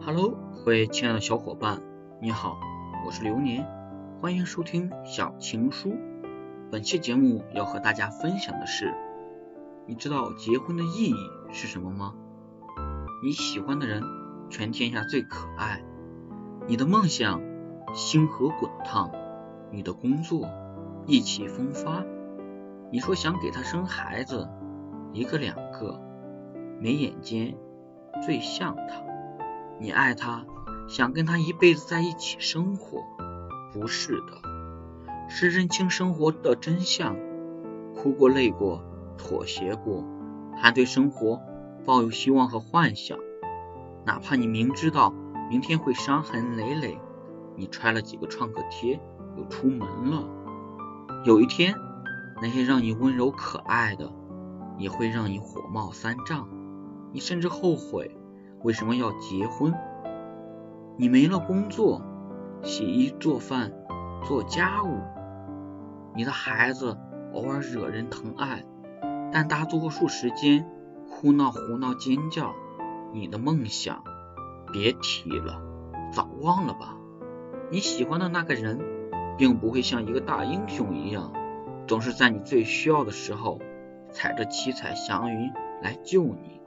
[0.00, 1.82] Hello，各位亲爱的小伙伴，
[2.22, 2.56] 你好，
[3.04, 3.66] 我是流年，
[4.20, 5.96] 欢迎收听小情书。
[6.70, 8.94] 本期节目要和大家分享的是，
[9.86, 11.14] 你知道结婚的意义
[11.52, 12.14] 是什么吗？
[13.22, 14.02] 你喜欢的人
[14.48, 15.82] 全天下最可爱，
[16.66, 17.42] 你的梦想
[17.92, 19.10] 星河滚烫，
[19.72, 20.48] 你的工作
[21.06, 22.04] 意气风发。
[22.90, 24.48] 你说想给他生孩子，
[25.12, 26.00] 一个两个，
[26.80, 27.54] 眉眼间
[28.24, 29.02] 最像他。
[29.80, 30.44] 你爱他，
[30.88, 33.04] 想跟他一辈子在一起生活，
[33.72, 34.42] 不是的，
[35.28, 37.16] 是认清生活的真相，
[37.94, 38.82] 哭过累过，
[39.16, 40.04] 妥协过，
[40.56, 41.40] 还对生活
[41.86, 43.18] 抱有希望和幻想。
[44.04, 45.14] 哪怕你明知道
[45.48, 46.98] 明天会伤痕累累，
[47.54, 48.98] 你揣了几个创可贴
[49.36, 50.28] 又出门了。
[51.24, 51.76] 有一天，
[52.42, 54.10] 那些让你温柔可爱的，
[54.76, 56.48] 也会让你火冒三丈，
[57.12, 58.18] 你甚至后悔。
[58.62, 59.72] 为什么要结婚？
[60.96, 62.02] 你没了工作，
[62.62, 63.72] 洗衣做饭
[64.24, 64.98] 做家务，
[66.14, 66.98] 你的孩子
[67.32, 68.64] 偶尔惹人疼爱，
[69.32, 70.66] 但大多数时间
[71.08, 72.54] 哭闹胡闹尖叫。
[73.12, 74.02] 你的梦想
[74.72, 75.62] 别提了，
[76.12, 76.96] 早忘了吧。
[77.70, 78.80] 你喜欢的那个人，
[79.38, 81.32] 并不会像一个大英雄一样，
[81.86, 83.60] 总是在你最需要的时候，
[84.10, 86.60] 踩着七彩祥云来救你。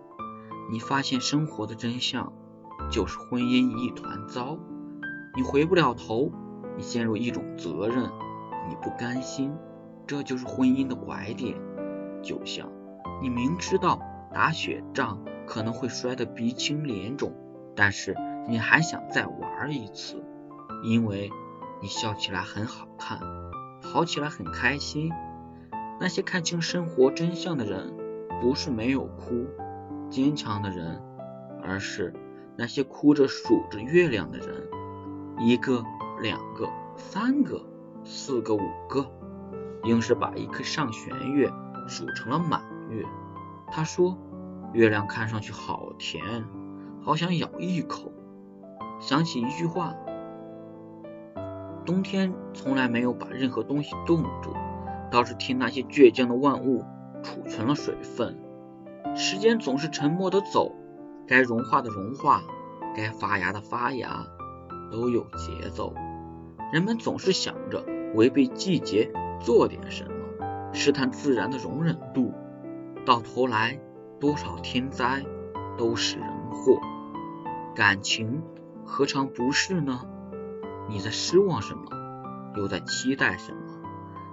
[0.71, 2.31] 你发现生活的真相
[2.89, 4.57] 就是婚姻一团糟，
[5.35, 6.31] 你回不了头，
[6.77, 8.09] 你陷入一种责任，
[8.69, 9.53] 你不甘心，
[10.07, 11.59] 这就是婚姻的拐点。
[12.23, 12.71] 就像
[13.21, 13.99] 你明知道
[14.33, 17.33] 打雪仗可能会摔得鼻青脸肿，
[17.75, 18.15] 但是
[18.47, 20.23] 你还想再玩一次，
[20.83, 21.29] 因为
[21.81, 23.19] 你笑起来很好看，
[23.81, 25.11] 跑起来很开心。
[25.99, 27.93] 那些看清生活真相的人，
[28.41, 29.45] 不是没有哭。
[30.11, 31.01] 坚强的人，
[31.63, 32.13] 而是
[32.57, 34.67] 那些哭着数着月亮的人，
[35.39, 35.81] 一个、
[36.21, 37.65] 两个、三个、
[38.03, 39.09] 四个、五个，
[39.85, 41.49] 硬是把一颗上弦月
[41.87, 43.05] 数成了满月。
[43.71, 44.17] 他说
[44.73, 46.21] ：“月亮看上去好甜，
[47.01, 48.11] 好想咬一口。”
[48.99, 49.95] 想起一句话
[51.85, 54.53] ：“冬天从来没有把任何东西冻住，
[55.09, 56.83] 倒是替那些倔强的万物
[57.23, 58.37] 储存了水分。”
[59.15, 60.75] 时间总是沉默的走，
[61.27, 62.41] 该融化的融化，
[62.95, 64.25] 该发芽的发芽，
[64.91, 65.93] 都有节奏。
[66.71, 67.85] 人们总是想着
[68.15, 72.33] 违背季节做点什么，试探自然的容忍度，
[73.05, 73.79] 到头来
[74.19, 75.25] 多少天灾
[75.77, 76.79] 都是人祸。
[77.75, 78.41] 感情
[78.85, 80.01] 何尝不是呢？
[80.89, 81.83] 你在失望什么，
[82.55, 83.59] 又在期待什么？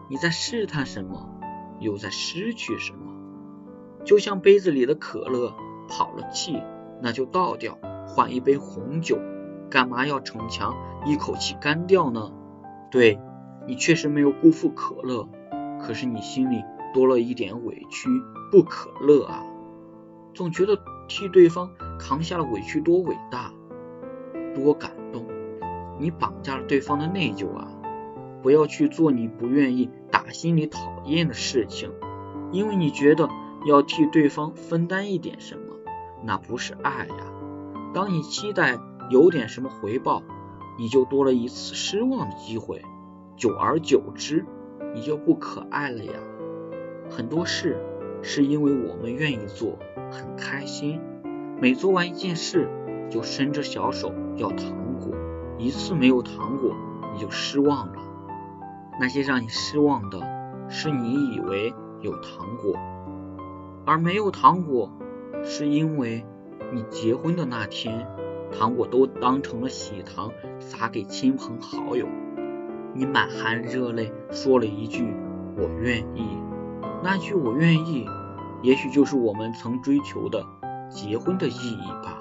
[0.08, 1.28] 你在试探什么，
[1.80, 3.07] 又在失去什么？
[4.08, 5.52] 就像杯子里的可乐
[5.86, 6.62] 跑了气，
[7.02, 7.76] 那就倒掉，
[8.06, 9.18] 换一杯红酒。
[9.68, 10.74] 干嘛要逞强，
[11.04, 12.32] 一口气干掉呢？
[12.90, 13.20] 对
[13.66, 15.28] 你确实没有辜负可乐，
[15.78, 16.64] 可是你心里
[16.94, 18.08] 多了一点委屈，
[18.50, 19.44] 不可乐啊！
[20.32, 23.52] 总觉得替对方扛下了委屈多伟大，
[24.54, 25.26] 多感动。
[25.98, 27.68] 你绑架了对方的内疚啊！
[28.42, 31.92] 不要去做你不愿意、打心里讨厌的事情，
[32.52, 33.28] 因为你觉得。
[33.68, 35.74] 要替对方分担一点什么，
[36.24, 37.14] 那不是爱呀。
[37.92, 38.78] 当你期待
[39.10, 40.22] 有点什么回报，
[40.78, 42.82] 你就多了一次失望的机会，
[43.36, 44.46] 久而久之，
[44.94, 46.14] 你就不可爱了呀。
[47.10, 47.78] 很多事
[48.22, 49.78] 是因为我们愿意做，
[50.10, 51.00] 很开心，
[51.60, 52.68] 每做完一件事
[53.10, 55.14] 就伸着小手要糖果，
[55.58, 56.74] 一次没有糖果
[57.14, 58.02] 你就失望了。
[59.00, 60.20] 那些让你失望的，
[60.68, 62.74] 是你以为有糖果。
[63.88, 64.92] 而没有糖果，
[65.42, 66.22] 是因为
[66.74, 68.06] 你结婚的那天，
[68.52, 72.06] 糖果都当成了喜糖撒给亲朋好友。
[72.94, 75.10] 你满含热泪说了一句
[75.56, 76.28] “我愿意”，
[77.02, 78.06] 那句“我愿意”，
[78.62, 80.44] 也许就是我们曾追求的
[80.90, 82.20] 结婚的意义吧。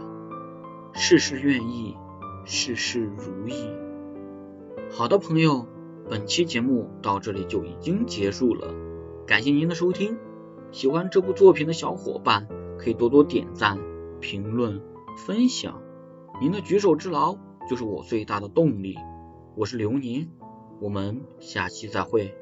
[0.93, 1.97] 事事愿意，
[2.45, 3.67] 事事如意。
[4.89, 5.67] 好的，朋友，
[6.09, 8.73] 本期节目到这里就已经结束了，
[9.25, 10.17] 感谢您的收听。
[10.71, 12.47] 喜欢这部作品的小伙伴，
[12.77, 13.79] 可以多多点赞、
[14.19, 14.81] 评论、
[15.25, 15.81] 分享。
[16.41, 17.37] 您的举手之劳
[17.69, 18.95] 就是我最大的动力。
[19.55, 20.29] 我是刘宁，
[20.79, 22.35] 我们下期再会。